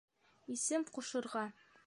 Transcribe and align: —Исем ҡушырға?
—Исем 0.55 0.87
ҡушырға? 0.97 1.47